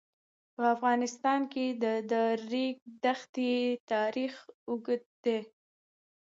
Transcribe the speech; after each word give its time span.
په 0.55 0.63
افغانستان 0.75 1.41
کې 1.53 1.65
د 1.83 1.85
د 2.11 2.13
ریګ 2.51 2.75
دښتې 3.03 3.53
تاریخ 3.91 4.33
اوږد 4.69 5.03
دی. 5.25 5.39